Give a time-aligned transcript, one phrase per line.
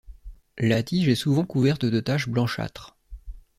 [0.57, 2.97] La tige est souvent couvert de taches blanchâtres.